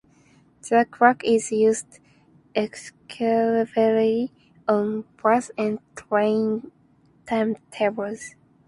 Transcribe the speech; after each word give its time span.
The 0.67 0.87
clock 0.89 1.23
is 1.23 1.51
used 1.51 1.99
exclusively 2.55 4.31
on 4.67 5.05
bus 5.21 5.51
and 5.59 5.77
train 5.95 6.71
timetables. 7.27 8.33